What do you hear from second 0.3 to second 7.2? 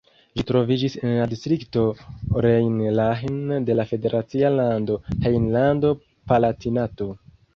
Ĝi troviĝis en la distrikto Rhein-Lahn de la federacia lando Rejnlando-Palatinato.